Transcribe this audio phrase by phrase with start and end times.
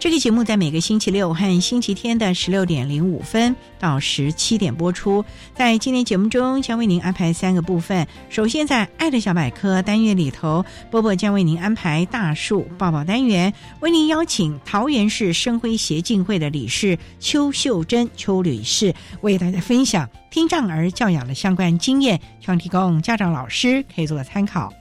[0.00, 5.22] 这个节目在每个星期六和星期天的十六点零五分到十七点播出。
[5.54, 8.06] 在今天节目中，将为您安排三个部分。
[8.30, 24.72] 首先，在“爱的小百科”单元里头，波波将为您安排大树抱抱单元，为您邀请桃园市生辉协进会的理事邱秀珍邱女士为大家分享听障儿教养的相关经验，希望提供家长老师可以做个参考。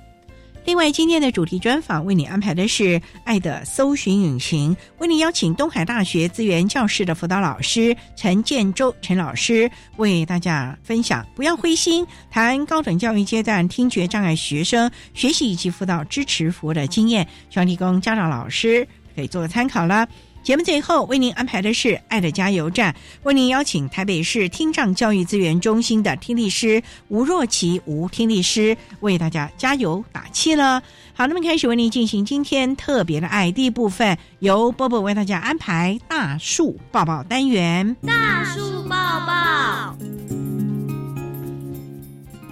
[0.65, 2.83] 另外，今天的主题专访为你安排的是
[3.23, 11.25] 《爱的搜寻引擎》，为你邀请东海大学资源教室的辅导老师陈建州陈老师为大家分享。
[11.35, 20.07] 不要灰心，谈高等教育阶段听觉障碍学生学习以及辅导支持服务的经验，希望提供家长老师可以做个参考了。
[20.41, 22.91] 节目最后为您安排的是《爱的加油站》，
[23.23, 30.81] 为您邀请台北市听障教育资源中心的听力师吴若琪吴听力师为大家加油打气了。
[31.13, 37.95] 好，那么开始为您进行今天特别的爱第一部分，由波波为大家安排大树抱抱单元。
[38.07, 38.95] 大树抱
[39.27, 39.95] 抱，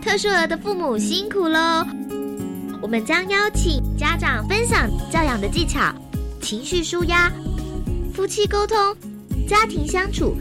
[0.04, 1.84] 特殊儿的父母辛苦喽！
[2.82, 5.92] 我们将邀请家长分享教养的技巧、
[6.42, 7.32] 情绪舒压。
[8.18, 8.76] 夫妻沟通、
[9.48, 10.36] 家庭相处，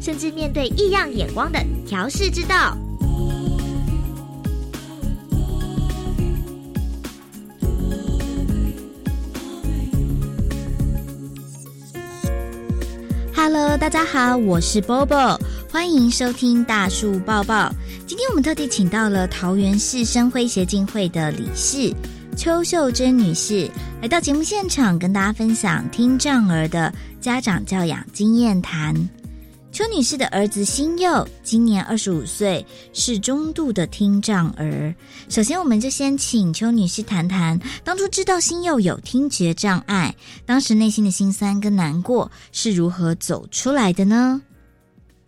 [0.00, 2.78] 甚至面对异样眼光的调试之道。
[13.34, 15.36] Hello，大家好，我是 Bobo，
[15.68, 17.74] 欢迎收听大树抱抱。
[18.06, 21.92] 今天我们特地请到了桃园市生辉协进会的理事
[22.36, 23.66] 邱秀珍女士
[24.02, 26.92] 来到节目现场，跟大家分享听障儿的。
[27.18, 28.94] 家长教养经验谈，
[29.72, 34.94] 邱女士的儿子新佑今年二十五岁，是中度的听障儿。
[35.30, 40.14] 首先，我们就先请邱女士谈谈当初知道新佑有听觉障碍，
[40.44, 44.42] 当时内心的心酸跟难过是如何走出来的呢？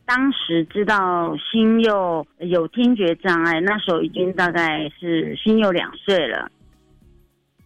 [0.04, 6.48] 当时知道新佑有听觉障碍，那时候已经大概是新佑两岁了，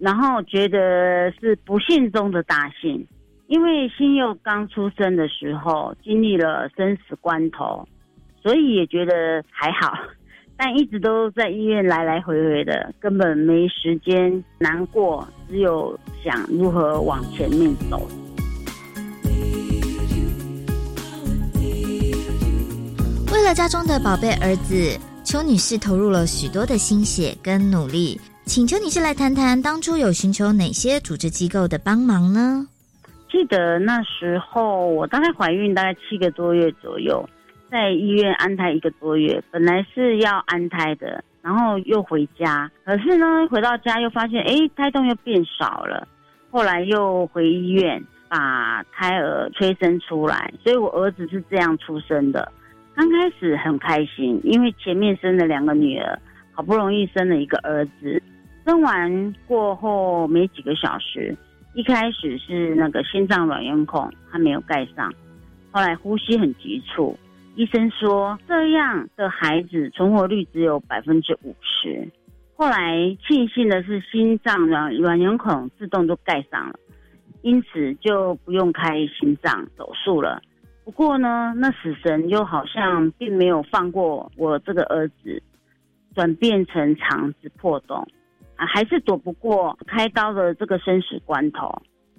[0.03, 3.07] 然后觉得是不幸中的大幸。
[3.47, 7.87] 因为新佑刚出生的时候经历了生死关头，
[8.43, 9.93] 所以也觉得还好，
[10.59, 18.09] 但一直都在医院来来回回的，根本没时间难过，只有想如何往前面走。
[23.33, 28.19] 为了家中的宝贝儿子，邱女士投入了许多的心血跟努力。
[28.45, 32.67] 请求你是来谈谈，当初有寻求哪些组织机构的帮忙呢？
[33.31, 37.27] 记得那时候，我大概怀孕大概七个多月左右，
[37.71, 46.07] 在医院安胎一个多月，本来是要安胎的，然后又回家，可是呢，回到家又发现，哎，胎动又变少了，
[46.51, 52.53] 后来又回医院把胎儿催生出来，所以我儿子是这样出生的。
[52.95, 56.19] 刚开始很开心，因为前面生了两个女儿，
[56.53, 58.23] 好不容易生了一个儿子，
[58.65, 61.37] 生完过后没几个小时。
[61.75, 65.11] 一开始是那个心脏软圆孔还没有盖上，
[65.71, 67.19] 后来呼吸很急促，
[67.57, 72.07] 医生说这样的孩子存活率只有百分之五十。
[72.55, 76.75] 后来庆幸的是心脏软软圆孔自动都盖上了，
[77.41, 80.43] 因此就不用开心脏手术了。
[80.85, 85.43] 不过呢，那死神又好像并没有放过我这个儿子，
[86.15, 88.07] 转变成肠子破洞，
[88.57, 91.71] 啊，还是躲不过开刀的这个生死关头。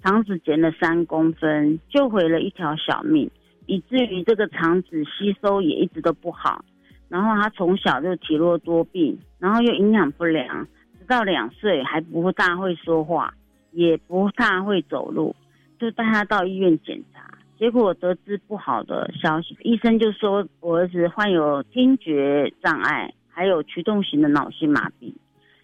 [0.02, 3.30] 肠子减了三公分，救回了一条小命，
[3.66, 6.64] 以至于这个肠子吸收也一直都不好。
[7.08, 10.66] 然后他从小就体弱多病，然后又营养不良，
[10.98, 13.32] 直到两岁还不大会说话，
[13.72, 15.34] 也不大会走路，
[15.78, 17.22] 就带他到医院检查。
[17.56, 25.12] 结果得知不好的消息，医生就说我儿子患有听觉障碍，还有驱动型的脑性麻痹。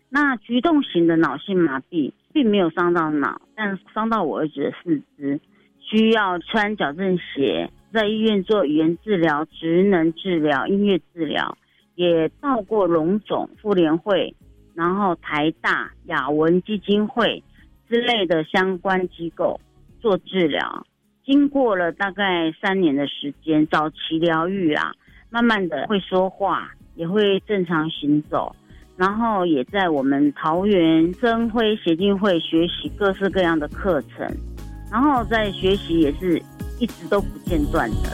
[0.08, 5.40] 那驱动型的脑性麻痹并没有伤到脑，但伤到我儿子的四肢，
[5.78, 11.56] 需要穿矫正鞋，在医院做语言治疗、职能治疗、音乐治疗，
[11.94, 14.34] 也到过龙总、妇联会，
[14.74, 17.44] 然后台大雅文基金会
[17.88, 19.60] 之类的相关机构
[20.00, 20.84] 做治疗。
[21.24, 24.92] 经过了大概三年的时间，早期疗愈啊，
[25.30, 28.54] 慢慢的会说话，也会正常行走，
[28.94, 34.30] 然后也在我们桃园生辉协进会学习各式各样的课程，
[34.92, 36.38] 然后在学习也是
[36.78, 38.10] 一直都不间断的。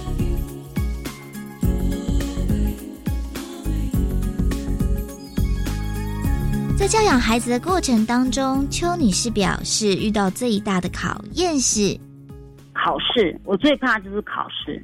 [6.79, 11.99] 在教养孩子的过程当中，邱女士表示遇到最大的考验是。
[12.73, 14.81] 考试，我最怕就是考试。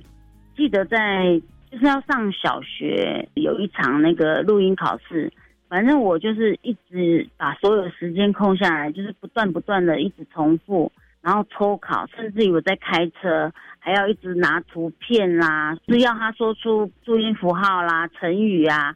[0.57, 1.41] 记得在
[1.73, 5.33] 就是要上小学有一场那个录音考试，
[5.71, 10.93] 反正我就是一直把所有时间空下来，就是不断不断的一直重复，
[11.23, 18.95] 然后抽考，甚至于我在开车还要一直拿图片啦，是要他说出注音符号啦、成语啊。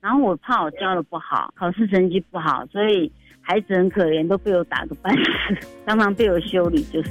[0.00, 3.12] 然后我怕我教的不好，考试成绩不好，所以
[3.42, 7.10] 孩子很可怜，都被我打个半死， 常常被我修理就是。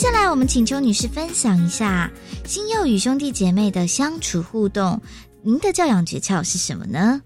[0.00, 2.10] 下来，我们请邱女士分享一下
[2.46, 4.98] 新幼与兄弟姐妹的相处互动。
[5.42, 7.20] 您的教养诀窍是什么呢？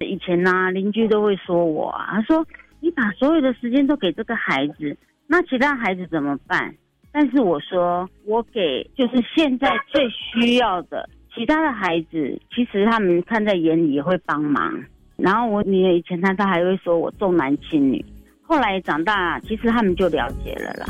[0.00, 2.46] 以前呢，邻居都会说我啊，他说
[2.80, 4.94] 你把所有的时间都给这个孩子，
[5.26, 6.74] 那其他孩子怎么办？
[7.10, 14.78] 但是我说，我给就是现在最需要的，其他的孩子其实他们看在眼里也会帮忙。
[15.16, 18.04] 然后我女儿以前她她还会说我重男轻女，
[18.42, 20.86] 后来长大，其实他们就了解了啦。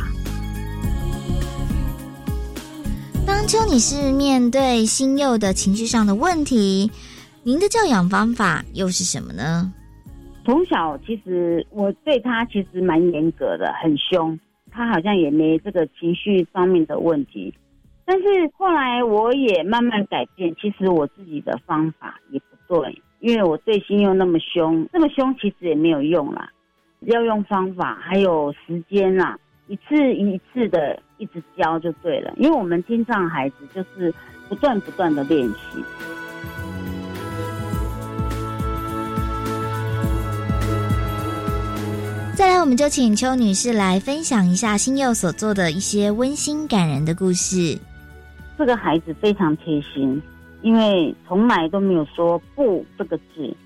[3.27, 6.91] 当秋你是面对新幼的情绪上的问题，
[7.43, 9.73] 您的教养方法又是什么呢？
[10.45, 14.39] 从小其实我对他其实蛮严格的，很凶。
[14.73, 17.53] 他好像也没这个情绪方面的问题，
[18.05, 18.25] 但是
[18.57, 20.55] 后来我也慢慢改变。
[20.61, 26.49] 其实我自己的方法也不对，因为我对新幼那么凶，这么凶其实也没有用啦。
[27.01, 29.37] 要用方法，还有时间啦。
[29.71, 34.13] 一次一次的一直教就对了，因为我们听障孩子就是
[34.49, 35.85] 不断不断的练习。
[42.35, 47.79] 再来，我们就请邱女士来分享一下新幼所做的一些温馨感人的故事。
[48.59, 50.21] 这个孩子非常贴心，
[50.63, 53.57] 因为从来都没有说不这个字，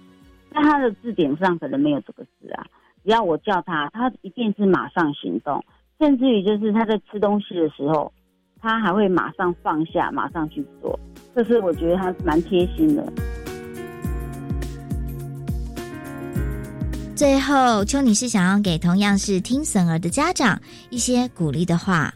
[0.52, 2.66] 在他的字典上可能没有这个字啊。
[3.02, 5.64] 只要我叫他，他一定是马上行动。
[6.04, 8.12] 甚至于就是他在吃东西的时候，
[8.60, 11.00] 他还会马上放下，马上去做。
[11.34, 13.10] 这是我觉得他蛮贴心的。
[17.16, 22.12] 最后，邱女士想要给同样是听损儿的家长一些鼓励的话。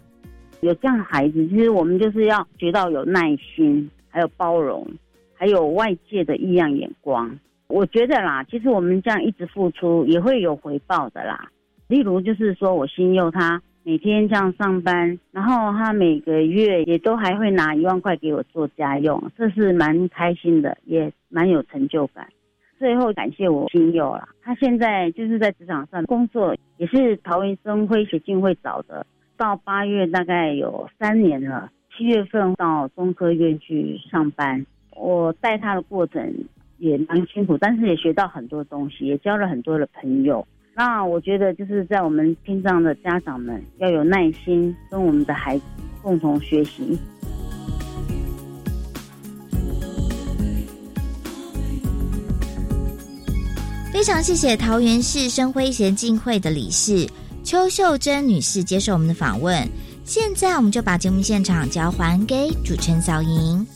[0.60, 4.86] 有这样的孩子，其实我们就是要学到有耐心，还有包容，
[5.32, 7.34] 还有外界的异样眼光。
[7.68, 11.48] 我觉得啦，其实我们这样一直付出，也会有回报的啦。
[11.86, 13.58] 例如，就是说我心佑他。
[13.88, 22.28] 每天这样上班，然后他每个月也都还会拿一万块给我做家用，这是蛮开心的，也蛮有成就感。
[22.78, 29.07] 最后感谢我亲友啦，他现在就是在职场上工作，也是桃园生辉协进会找的，
[29.38, 31.71] 到八月大概有三年了。
[31.97, 34.66] 七月份到中科院去上班，
[34.97, 36.30] 我带他的过程
[36.76, 40.47] 也蛮辛苦，但是也学到很多东西，也交了很多的朋友。
[40.78, 45.64] 那我觉得就是在我们听障的家长们要有耐心，跟我们的孩子
[46.00, 46.97] 共同学习。
[53.92, 57.08] 非常谢谢桃园市生辉协进会的理事
[57.42, 59.66] 邱秀珍女士接受我们的访问。
[60.04, 63.66] 现在我们就把节目现场交还给主持人小莹。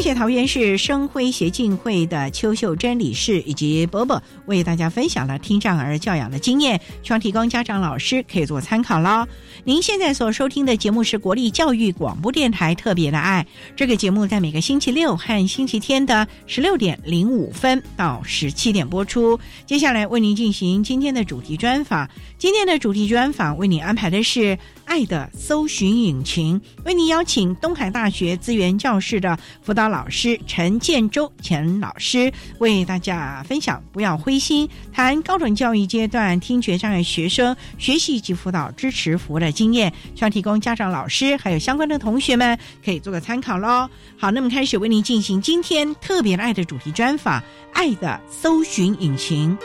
[0.00, 9.26] 谢谢桃园市生辉协进会的邱秀珍理事以及伯伯为大家分享了听障儿教养的经验，希望提供家长老师可以做参考喽。
[9.62, 19.38] 您现在所收听的节目是国立教育广播电台特别的爱，这个节目在每个星期六和星期天的十六点零五分到十七点播出。
[19.66, 24.58] 接下来为您进行今天的主题专访，今天的主题专访为您安排的是。
[24.90, 43.88] 爱的搜寻引擎为您邀请东海大学资源教室的辅导老师陈建州陈老师为大家分享，不要灰心，谈高等教育阶段听觉障碍学生学习及辅导支持服务的经验，希望提供家长、老师还有相关的同学们可以做个参考喽。
[44.18, 47.40] 好，那么开始为您进行今天特别的爱的主题专访，
[47.72, 49.56] 爱的搜寻引擎。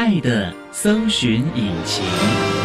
[0.00, 2.59] 爱的搜寻引擎。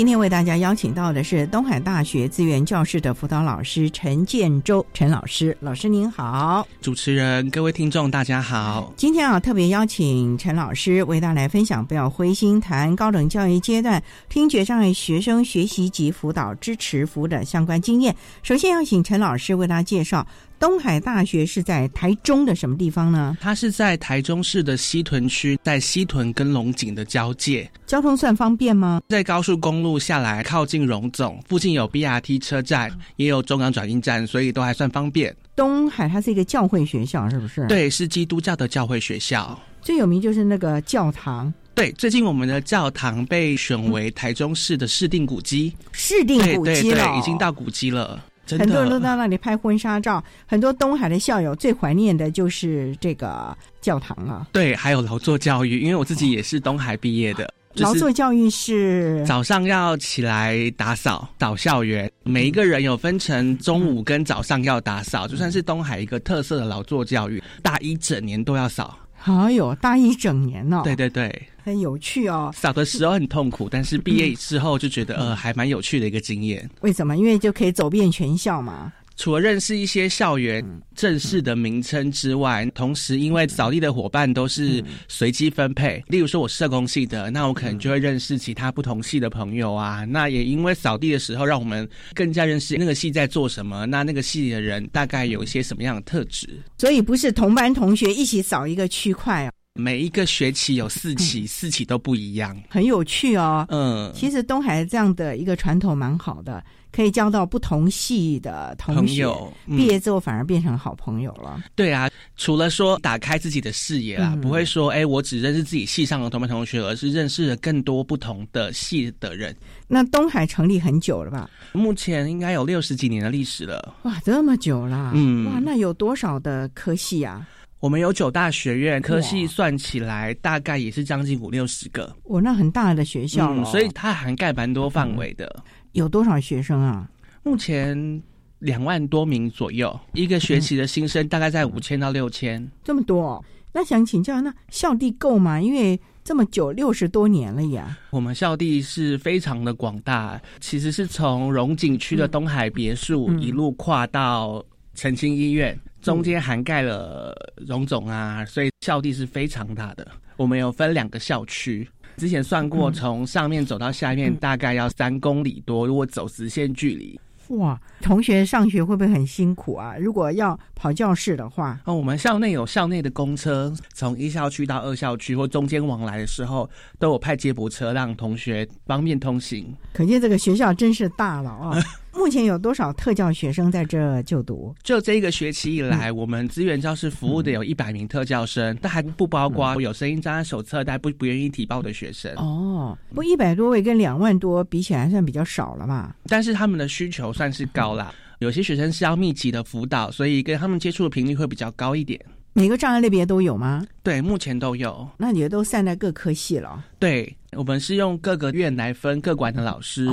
[0.00, 8.90] 今天为大家邀请到的是东海大学资源教室的辅导老师陈建州陈老师，老师您好，主持人各位听众大家好。
[8.96, 18.16] 今天啊特别邀请陈老师为大家来分享，不要灰心，谈高等教育阶段听觉障碍学生学习及辅导支持服务的相关经验。
[18.42, 20.26] 首先要请陈老师为大家介绍。
[20.60, 23.34] 东海大学是在台中的什么地方呢？
[23.40, 27.68] 它是在台中市的西屯区，在西屯跟龙井的交界。
[27.86, 29.00] 交通算方便吗？
[29.08, 35.34] 在高速公路下来，靠近荣总附近有 BRT 车站，也有中港转运站，所以都还算方便。
[35.56, 37.66] 东海它是一个教会学校，是不是？
[37.66, 39.58] 对，是基督教的教会学校。
[39.80, 41.50] 最有名就是那个教堂。
[41.74, 45.74] 对，最近我们的教堂被选为台中市的市定古迹。
[45.92, 48.22] 市定古迹了，已经到古迹了。
[48.58, 54.48] 很多人都到那里拍婚纱照，很多东海的校友最怀念的就是这个教堂了。
[54.52, 57.52] 对，还有劳作教育，因为我自己也是东海毕业的。
[57.74, 68.98] 劳作教育是早上要起来打扫扫校园，每一个人有分成中午跟早上要打扫，就算是东海一个特色的劳作教育，大一整年都要扫。
[69.14, 70.80] 好有大一整年呢。
[70.82, 71.30] 对对对。
[71.70, 76.68] 很有趣哦，扫的时候很痛苦，但是毕业之后就觉得呃还蛮有趣的一个经验。
[76.80, 77.16] 为什么？
[77.16, 78.92] 因为就可以走遍全校嘛。
[79.16, 90.06] 除了认识一些校园正式的名称之外，同时因为扫地的伙伴都是随机分配，例如说我社工系的，那我可能就会认识其他不同系的朋友啊。
[90.06, 96.48] 那也因为扫地的时候，让我们更加认识那个系在做什么，那那个系的人大概有一些什么样的特质。
[96.78, 99.52] 所以不是同班同学一起扫一个区块啊。
[99.80, 103.66] 每一个学期有四期，四期都不一样，很有趣哦。
[103.70, 109.26] 嗯，其实东海这样的一个传统蛮好的，可以交到不同系的同学，
[109.66, 111.62] 毕业之后反而变成好朋友了。
[111.74, 119.56] 对啊，除了说打开自己的视野啦，不会说哎，我只认识自己系上的同班同学，而是认识了更多不同的系的人。
[119.88, 121.50] 那东海成立很久了吧？
[121.72, 123.94] 目前应该有六十几年的历史了。
[124.02, 125.12] 哇，这么久了！
[125.14, 127.46] 嗯，哇，那有多少的科系啊？
[127.80, 132.14] 我们有九大学院，科系算起来大概也是将近五六十个。
[132.24, 135.64] 我，那很大的学校了，所以它涵盖蛮多范围的。
[135.92, 137.10] 有多少学生啊？
[137.42, 138.22] 目前
[138.58, 142.70] 两万多名左右，一个学期的新生大概在五千到六千。
[142.84, 143.42] 这么多？
[143.72, 145.58] 那想请教，那校地够吗？
[145.58, 147.96] 因为这么久，六十多年了呀。
[148.10, 154.62] 我们校地是非常的广大，其实是从荣景区的东海别墅一路跨到
[154.94, 155.78] 澄清医院。
[156.00, 160.08] 中间涵盖了荣总啊，所以校地是非常大的。
[160.38, 167.20] 我们有分两个校区，之前算过，从上面走到下面大概要三公里多，如果走直线距离。
[167.48, 169.94] 哇，同学上学会不会很辛苦啊？
[169.98, 179.74] 如果要跑教室的话，哦，我们校内有校内的公车，从一校区到二校区或中间往来的时候，都有派接驳车让同学方便通行。
[179.92, 181.76] 可见这个学校真是大了啊！
[182.12, 184.74] 目前有多少特教学生在这就读？
[184.82, 192.34] 就这一个学期以来，我们资源教室服务的有一百名特教生，但还不包括有声音障碍手册但不不愿意提报的学生。
[192.36, 196.14] 哦，不一百多位跟两万多比起来算比较少了嘛？
[196.26, 198.12] 但是他们的需求算是高啦。
[198.40, 202.18] 有些学生是要密集的辅导，所以跟他们接触的频率会比较高一点。
[202.52, 203.86] 每个障碍类别都有吗？
[204.02, 205.08] 对，目前都有。
[205.16, 206.84] 那也都散在各科系了。
[206.98, 210.08] 对，我们是用各个院来分各管的老师，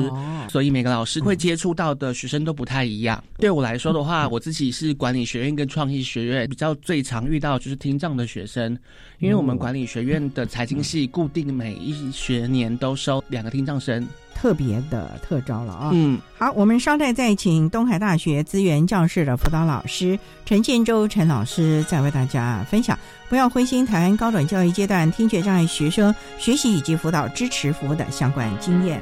[0.48, 3.22] 所以每个老师会接触到的学生都不太一样。
[3.40, 8.78] 对我来说的话，我自己是管理学院跟创意学院比较最常遇到就是听障的学生，
[9.18, 14.08] 因为我们管理学院的财经系固定每一学年都收两个听障生。
[14.40, 15.90] 特别的特招了啊。
[15.92, 22.98] 嗯，好，我们稍待再请东海大学资源教室的辅导老师陈建州陈老师再为大家分享。
[23.30, 29.02] 不要灰心，台湾高等教育阶段听觉障碍学生学习以及辅导支持服务的相关经验。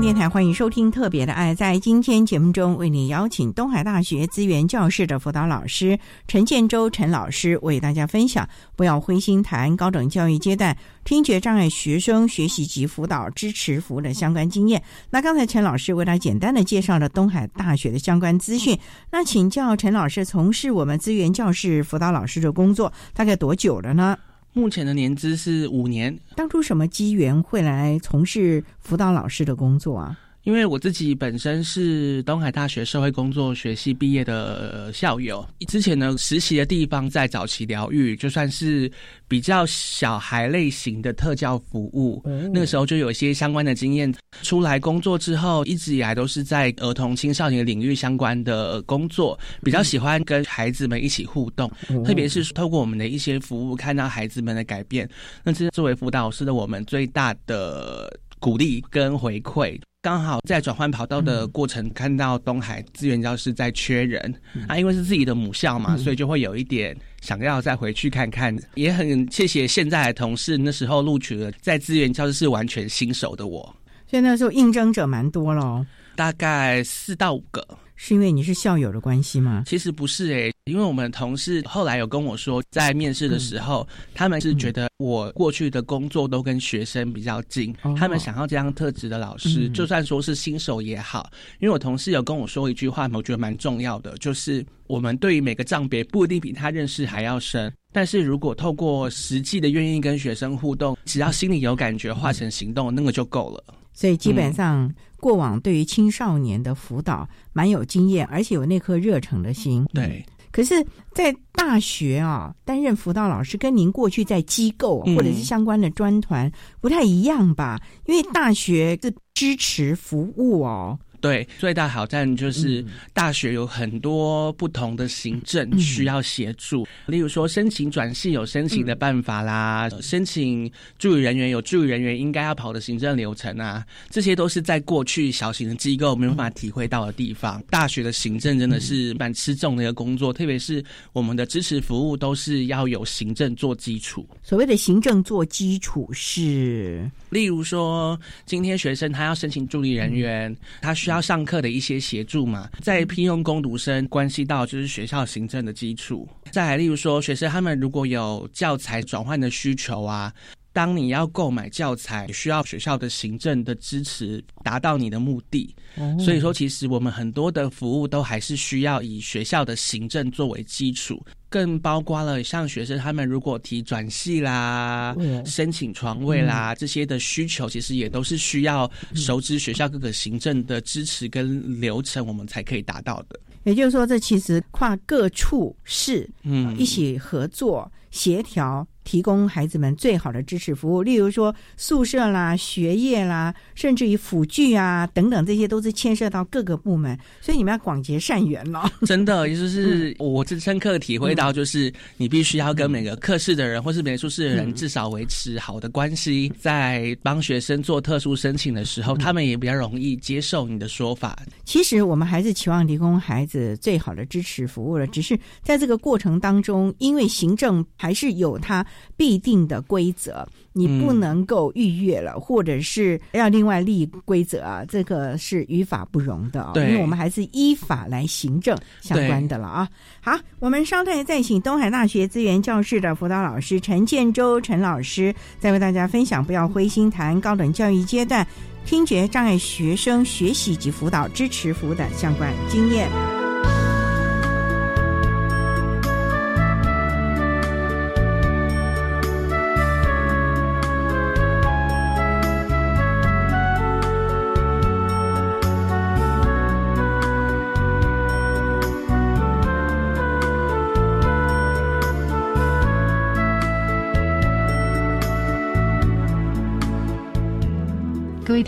[0.00, 1.52] 电台欢迎收听《特别的爱》。
[1.56, 14.80] 在今天节目中，为您邀请东海大学资源教室的辅导老师陈建州陈老师，为大家分享“不要灰心谈高等教育阶段听觉障碍学生学习及辅导支持服务的相关经验”。
[15.10, 18.78] 那刚才陈老师为他简单的介绍了东海大学的相关资讯。
[19.10, 24.16] 那请教陈老师，从事我们资源教室辅导老师的工作大概多久了呢？
[24.52, 26.18] 目前的年资是五年。
[26.34, 30.18] 当初什么机缘会来从事辅导老师的工作啊？
[30.48, 38.90] 因为我自己本身是东海大学社会工作学系毕业的校友，之前呢实习的地方在早期疗愈，就算是
[39.28, 44.10] 比较小孩类型的特教服务，那个时候就有一些相关的经验。
[44.40, 51.70] 出来工作之后，一直以来都是在儿童青少年领域相关的工作，比较喜欢跟孩子们一起互动，
[52.06, 55.06] 特别是透过我们的一些服务，看到孩子们的改变，
[55.44, 59.78] 那这是作为辅导师的我们最大的鼓励跟回馈。
[60.08, 64.34] 刚好在转换跑道的过程，看到东海资源教室在缺人
[64.66, 68.56] 啊，因为是自己的母校嘛，所以就会有一点想要再回去看看。
[68.74, 73.60] 也很谢谢现在的同事，那时候录取了在资源教室是完全新手的我，
[74.06, 75.84] 所以那时候应征者蛮多了，
[76.16, 77.62] 大概四到五个。
[78.00, 79.64] 是因为你是校友的关系吗？
[79.66, 91.28] 其实不是诶，因为我们同事后来有跟我说，在面试的时候，他们是觉得我过去的工作都跟学生比较近，他们想要这样特质的老师，就算说是新手也好。
[91.58, 103.64] 因为我同事有跟我说一句话，我觉得蛮重要的，就是我们对于每个账别不一定比他认识还要深，但是如果透过实际的愿意跟学生互动，只要心里有感觉，化成行动，那个就够了。
[103.92, 104.88] 所以基本上
[105.20, 109.84] 过往对于青少年的辅导蛮有经验，而且有那颗热诚的心。
[109.92, 110.24] 对。
[110.50, 116.50] 可是，在大学啊，担任辅导老师跟您过去在机构或者是相关的专团
[116.80, 117.78] 不太一样吧？
[118.06, 120.98] 因为大学是支持服务哦。
[121.20, 137.62] 对，最大挑战就是大学有很多不同的行政需要协助，例如说申请转系有申请的办法啦，申请助理人员有助理人员应该要跑的行政流程啊，这些都是在过去小型的机构没有办法体会到的地方。
[137.68, 144.28] 大学的行政真的是蛮吃重的一个工作，特别是我们的支持服务都是要有行政做基础。
[144.42, 156.28] 所谓的行政做基础是，例如说今天学生他要申请助理人员，他需要上课的一些协助嘛，在聘用工读生关系到就是学校行政的基础。
[156.50, 160.32] 再来，例如说学生他们如果有教材转换的需求啊，
[160.78, 165.74] 当你要购买教材，需要学校的行政的支持，达到你的目的。
[166.20, 171.20] 所以说，其实我们很多的服务都还是需要以学校的行政作为基础。
[171.48, 183.40] 更包括了像学生他们如果提转系啦、申请床位啦这些的需求，其实也都是需要熟知学校各个行政的支持跟流程，我们才可以达到的。
[183.64, 188.86] 也就是说，这其实跨各处市嗯一起合作协调。
[189.08, 198.92] 提供孩子们最好的支持服务，例如说宿舍啦、学业啦，甚至于辅具啊等等，这些都是牵涉到各个部门，所以你们要广结善缘了。
[199.08, 211.38] 真的，也 就是我是深刻体会到，就是你必须要跟每个课室的人，或是美术室的人，至少维持好的关系，在帮学生做特殊申请的时候，他们也比较容易接受你的说法。
[211.64, 218.84] 其实我们还是期望提供孩子最好的支持服务了，只是在这个过程当中，因为行政还是有它。
[219.16, 226.70] 必定的规则，你不能够逾越了，或者是要另外立规则啊，这个是于法不容的。
[226.74, 229.88] 对，因为我们还是依法来行政相关的了啊。
[230.20, 238.46] 好，我们稍待再请东海大学资源教室的辅导老师陈建州陈老师，再为大家分享不要灰心谈高等教育阶段
[238.84, 243.47] 听觉障碍学生学习及辅导支持服务的相关经验。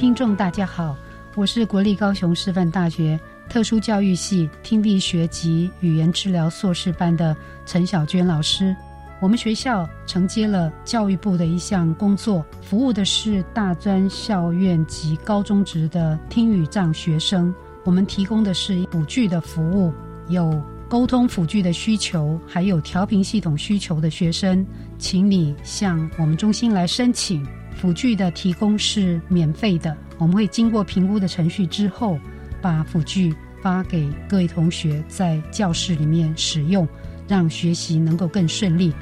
[0.01, 0.97] 听众，大家好，
[1.35, 7.37] 我是国立高雄师范大学特殊教育系听力学及语言治疗硕士班的
[7.67, 8.75] 陈小娟老师。
[9.21, 17.55] 我们学校承接了教育部的一项工作，服务的是大专校院及高中职的听语障学生。
[17.85, 19.93] 我们提供的是辅具的服务，
[20.31, 27.47] 有沟通辅具的需求，还有调频系统需求的学生，请你向我们中心来申请。
[27.81, 32.21] 辅具的提供是免费的，我们会经过评估的程序之后，
[32.61, 36.87] 把辅具发给各位同学在教室里面使用，
[37.27, 38.93] 让学习能够更顺利。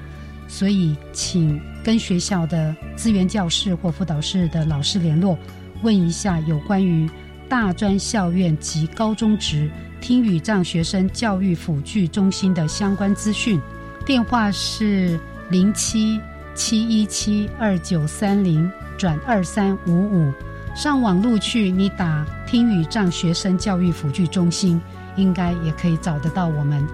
[0.47, 5.37] 所以，请跟学校的资源教室或辅导室的老师联络，
[5.83, 7.11] 问一下有关于
[7.49, 9.69] 大专校院及高中职
[10.01, 13.61] 听语障学生教育辅具中心的相关资讯。
[14.07, 15.19] 电话是
[15.51, 16.21] 零七。
[16.59, 18.69] 七一七二九三零
[18.99, 20.33] 转二三五五，
[20.75, 24.79] 上网路去，你打听语障学生教育辅具中心，
[25.15, 26.85] 应该也可以找得到我们，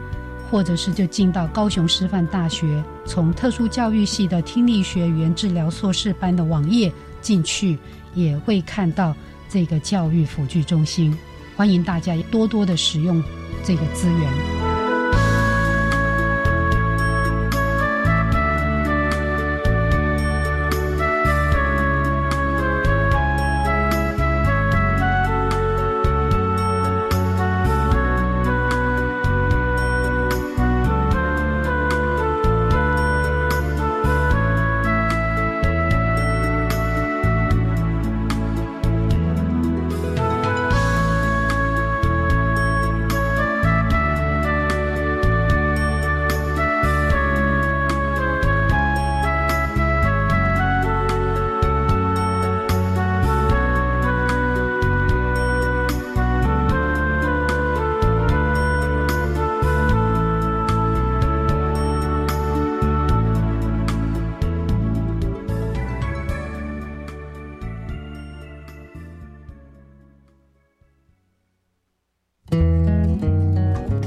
[0.51, 7.79] 或者是就进到高雄师范大学，从特殊教育系的听力学语言治疗硕士班的网页进去，
[8.15, 9.17] 也会看到
[9.49, 11.17] 这个教育辅具中心，
[11.57, 13.21] 欢迎大家多多的使用
[13.65, 14.64] 这个资源。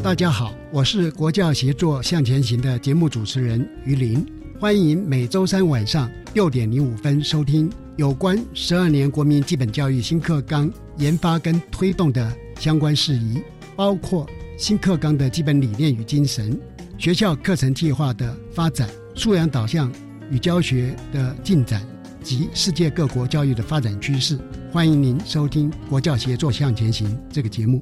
[0.08, 4.26] 大家好，我是国教协作向前行的节目主持人于林，
[4.58, 13.42] 欢迎每周三晚上六点零五分收听有关十二年国民基本教育新课纲研发跟推动的相关事宜，
[13.76, 14.26] 包括
[14.58, 16.58] 新课纲的基本理念与精神、
[16.98, 19.92] 学校课程计划的发展、素养导向
[20.32, 21.86] 与教学的进展
[22.24, 24.40] 及世界各国教育的发展趋势。
[24.72, 27.82] 欢迎您收听国教协作向前行这个节目。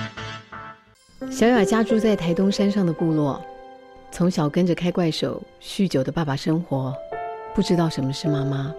[1.29, 3.39] 小雅家住在台东山上的部落，
[4.11, 6.93] 从小跟着开怪手、酗酒的爸爸生活，
[7.53, 8.73] 不知道什么是妈妈。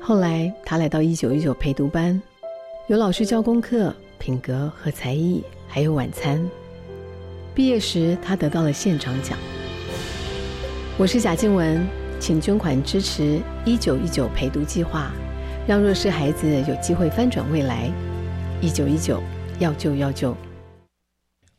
[0.00, 2.20] 后来她来到一九一九陪读班，
[2.88, 6.46] 有老师教功课、品格和才艺，还有晚餐。
[7.54, 9.38] 毕业时，她得到了现场奖。
[10.98, 11.80] 我是贾静雯，
[12.20, 15.10] 请捐款支持一九一九陪读计划，
[15.66, 17.90] 让弱势孩子有机会翻转未来。
[18.60, 19.22] 一九一九，
[19.58, 20.36] 要救要救。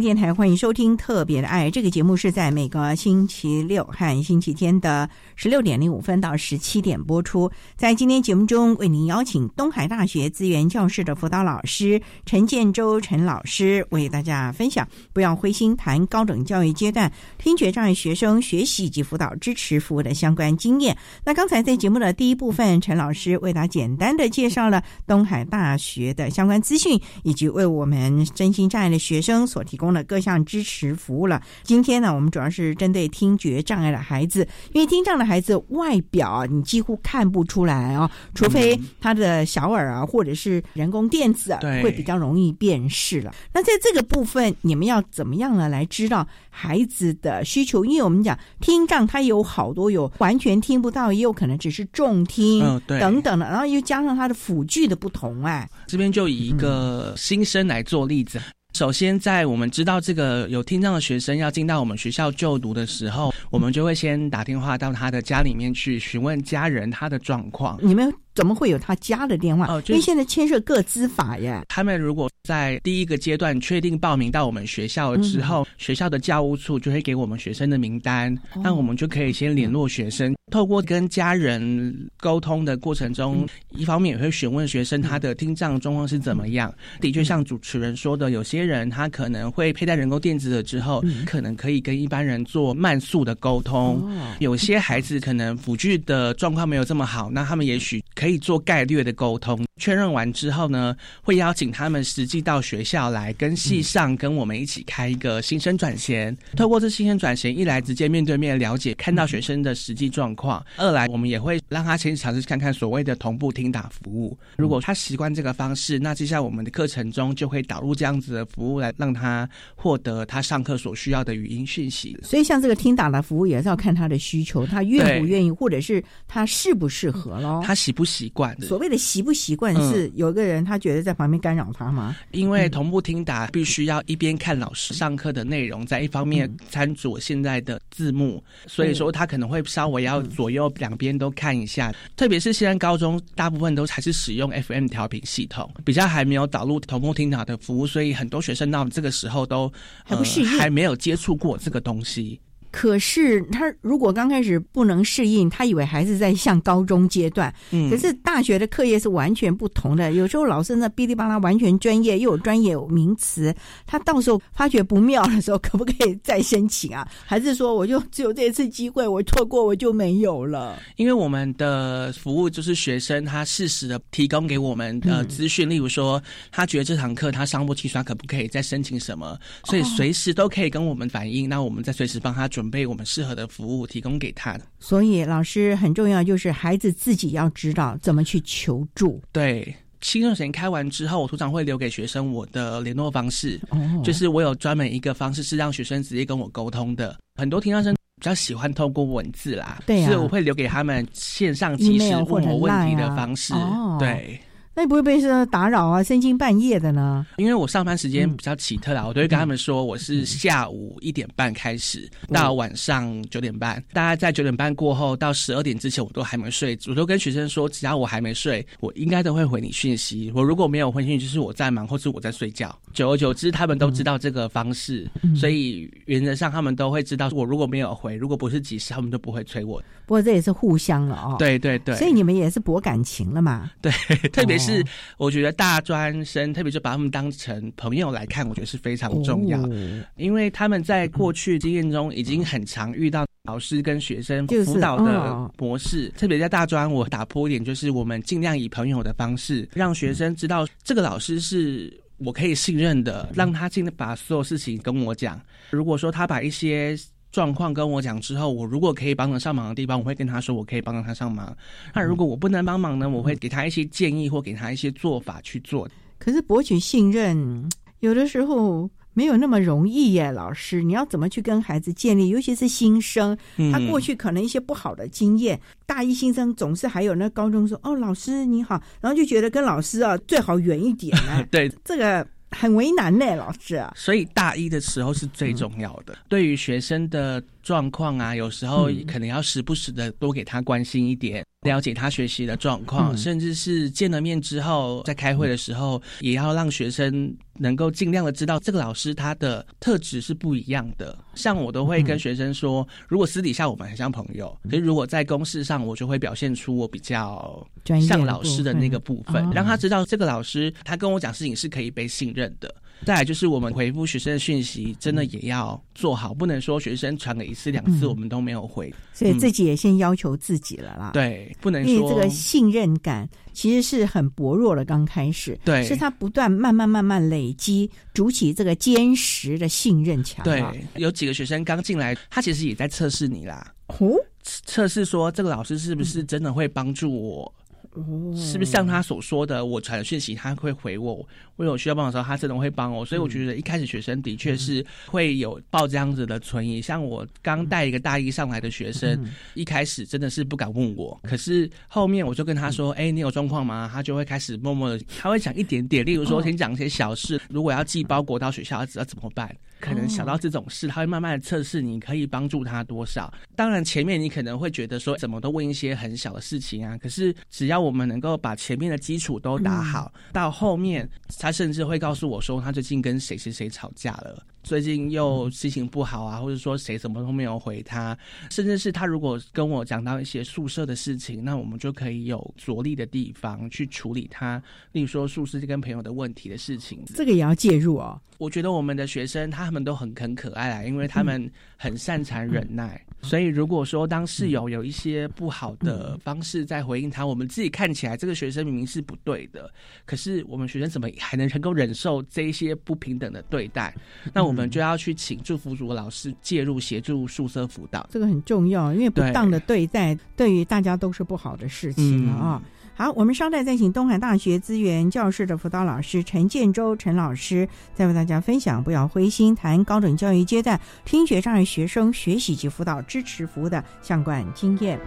[0.00, 7.48] 电台欢迎收听《特别的爱》这个节目，是在每个星期六和星期天的十六点零五分到十七点播出。
[7.76, 20.96] 在今天节目中，为您邀请东海大学资源教室的辅导老师陈建州陈老师，为大家分享“不要灰心”谈高等教育阶段听觉障碍学生学习以及辅导支持服务的相关经验。
[21.24, 29.76] 那刚才在节目的第一部分，陈老师为大家简单的介绍了东海大学的相关资讯，以及为我们身心障碍的学生所提。
[29.76, 31.40] 供供了各项支持服务了。
[31.62, 43.34] 今天呢，我们主要是针对听觉障碍的孩子，因为听障的孩子外表你几乎看不出来啊，除非他的小耳啊，或者是人工电子啊会比较容易辨识了。
[43.52, 45.68] 那在这个部分，你们要怎么样呢？
[45.68, 47.84] 来知道孩子的需求？
[47.84, 55.44] 因为我们讲听障，它有好多有完全听不到，也有可能只是重听等等的，然后又加上它的辅具的不同。
[55.44, 58.40] 哎，这边就以一个新生来做例子。
[58.74, 67.78] 首先，在我们知道这个有听障的学生要进到我们学校就读的时候，我们就会先打电话到他的家里面去询问家人他的状况。
[67.80, 69.66] 你们怎么会有他家的电话？
[69.66, 71.62] 哦，因为现在牵涉各资法耶。
[71.68, 80.34] 他们如果在第一个阶段确定报名到我们学校之后，学校的教务处就会给我们学生的名单，那我们就可以先联络学生。
[80.50, 86.72] 透过跟家人沟通的过程中，一方面也会询问学生他的听障状况是怎么样。
[87.00, 94.06] 的确，像主持人说的，有些人他可能会佩戴人工电子的之后，可能可以跟一般人做慢速的沟通。
[94.38, 99.62] 有些孩子可能辅具的状况没有这么好，那他们也许可以做概略的沟通。
[99.76, 106.34] 确认完之后呢，会邀请他们实际到学校来跟系上跟我们一起开一个新生转衔。
[106.56, 110.64] 透过这新生转衔，一来直接面对面了解，看到学生的实际状况。
[110.78, 114.38] 二来，我们也会让他先尝试看看所谓的同步听打服务。
[114.56, 122.16] 如果他习惯这个方式，那接下来我们的课程中就会导入这样子的服务，来让他获得他上课所需要的语音讯息。
[122.22, 127.60] 所以，像这个听打的服务，也是要看他的需求，他愿不愿意，或者是他适不适合咯。
[127.62, 128.58] 他喜不习惯？
[128.60, 132.16] 所谓的习不习惯，是有一个人他觉得在旁边干扰他吗？
[132.32, 140.22] 因为同步听打必须要一边看老师上课的内容，在一方面参照现在的字幕，所以说他可能会稍微要。
[140.34, 149.72] 左右两边都看一下，特别是现在高中大部分都还是使用 FM 调频系统，比较还没有导入同步听打的服务，所以很多学生到这个时候都
[150.04, 152.40] 还不适应，还没有接触过这个东西。
[152.74, 157.54] 可是他如果刚开始不能适应，他以为还是在像高中阶段。
[157.70, 163.54] 嗯可是大学的课业是完全不同的，有时候老师呢哔哩吧啦完全专业，又有专业有名词，
[163.86, 167.06] 他到时候发觉不妙的时候，可不可以再申请啊？
[167.24, 170.76] 还是说我就只有这一次机会，我错过我就没有了？
[170.96, 184.62] 因为我们的服务就是学生他适时的提供给我们的嗯资讯，例如说他觉得这堂课他上不清楚，他可不可以再申请什么，所以哦随时都可以跟我们反映，那我们再随时帮他准备我们适合的服务提供给他的。
[184.78, 189.22] 所以老师很重要，就是孩子自己要知道怎么去求助。
[189.32, 189.74] 对。
[190.00, 197.16] 新热线开完之后，我通常会留给学生我的联络方式，哦就是我有专门一个方式是让学生直接跟我沟通的。
[197.36, 203.54] 很多听障生比较喜欢透过文字啦，对啊所以我会留给他们线上即时问我问题的啊方式。
[203.54, 204.38] 哦对，
[204.76, 207.24] 那你不会被说打扰啊，深更半夜的呢？
[207.36, 220.32] 因为我上班时间比较奇特啦，我都会跟他们说我是下午一点半开始到晚上九点半，大概在九点半过后到十二点之前我都还没睡，我都跟学生说，只要我还没睡，我应该都会回你讯息。
[220.34, 222.76] 我如果没有回讯息，就是我在忙或是我在睡觉。
[222.92, 229.80] 久而久之，他们都知道这个方式，所以原则上他们都会知道，我如果没有回，如果不是及时，他们都不会催我。
[230.06, 231.36] 不过这也是互相了哦。
[231.38, 233.70] 对对对，所以你们也是博感情了嘛？
[233.80, 233.92] 对，
[234.32, 234.84] 特别是
[235.16, 239.70] 我觉得大专生，特别是把他们当成朋友来看，我觉得是非常重要，哦
[240.16, 252.00] 因为他们在过去经验中已经很常遇到老师跟学生就是辅导的哦模式，特别在大专，我打破一点，就是我们尽量以朋友的方式，让学生知道这个老师是。
[252.18, 255.38] 我可以信任的，让他尽量把所有事情跟我讲。
[255.70, 256.96] 如果说他把一些
[257.34, 261.54] 状况跟我讲之后，我如果可以帮得上忙的地方，我会跟他说我可以帮到他上忙。
[261.92, 265.88] 那如果我不能帮忙呢，我会给他一些建议或给他一些做法去做。
[266.16, 267.68] 可是博取信任，
[267.98, 270.30] 有的时候没有那么容易耶。
[270.30, 272.28] 老师，你要怎么去跟孩子建立？
[272.28, 281.44] 尤其是新生，嗯他过去可能一些不好的经验，大一新生总是还有那高中说：“哦，老师你好。”然后就觉得跟老师啊最好远一点呢。
[281.50, 283.92] 对，这个很为难呢，老师啊。
[283.96, 286.16] 所以大一的时候是最重要的。
[286.28, 293.16] 对于学生的状况啊，有时候可能要时不时的多给他关心一点，了解他学习的状况，嗯。
[293.16, 301.18] 甚至是见了面之后，在开会的时候，也要让学生能够尽量的知道这个老师他的特质是不一样的。
[301.34, 307.66] 像我都会跟学生说，如果私底下我们很像朋友，可是如果在公事上，我就会表现出我比较
[308.06, 309.50] 像老师的那个部分，部分。
[309.52, 312.72] 让他知道这个老师他跟我讲事情是可以被信任的。
[313.04, 318.92] 再来就是我们回复学生的讯息，真的也要做好，不能说学生传个一次两次嗯我们都没有回。
[319.12, 321.10] 所以自己也先要求自己了啦。
[321.12, 330.44] 对，不能说因为这个信任感其实是很薄弱的，刚开始，对是他不断慢慢慢慢累积，筑起这个坚实的信任墙、啊。
[330.44, 337.54] 对，有几个学生刚进来，他其实也在测试你啦，哦，测试说这个老师是不是真的会帮助我。
[337.94, 341.26] 哦是不是像他所说的，我传的讯息他会回我，
[341.56, 346.82] 我有需要帮的时候他真的会帮我，所以我觉得一开始学生的确是会有抱这样子的存疑。
[346.82, 359.54] 像我刚带一个大一上来的学生，一开始真的是不敢问我，可是后面我就跟他说：“哎、你有状况吗？”他就会开始默默的，他会讲一点点，例如说先讲一些小事，如果要寄包裹到学校，要怎么办。
[359.80, 363.30] 可能想到这种事，他会慢慢的测试你可以帮助他多少。
[363.54, 374.44] 当然，前面你可能会觉得说怎么都问一些很小的事情啊，可是只要我们能够把前面的基础都打好，到后面他甚至会告诉我说他最近跟谁谁谁吵架了。
[374.62, 378.16] 最近又心情不好啊，或者说谁什么都没有回他，
[378.50, 386.98] 甚至是他如果跟我讲到一些宿舍的事情，那我们就可以有着力的地方去处理他，例如说宿舍跟朋友的问题的事情。
[387.14, 388.18] 这个也要介入哦。
[388.38, 399.70] 我觉得我们的学生他们都很很可爱啊，因为他们很擅长忍耐，所以如果说当室友有一些不好的方式在回应他，我们自己看起来这个学生明明是不对的，
[400.04, 403.94] 可是我们学生怎么还能能够忍受这一些不平等的对待？
[404.32, 408.06] 那我们就要去请祝福组的老师介入协助宿舍辅导。
[408.10, 412.62] 这个很重要，因为不当的对待对于大家都是不好的事情了啊。
[412.96, 425.00] 好，我们稍待再请东海大学资源教室的辅导老师陈建州陈老师，再为大家分享不要灰心谈高等教育阶段听觉障碍学生学习及辅导支持服务的相关经验。